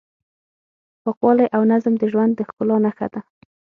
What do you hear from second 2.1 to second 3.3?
ژوند د ښکلا نښه ده.